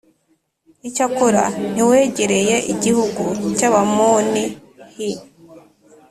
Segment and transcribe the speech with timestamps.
[0.87, 1.43] Icyakora
[1.73, 3.23] ntiwegereye igihugu
[3.57, 4.43] cy’Abamoni,
[4.95, 4.97] h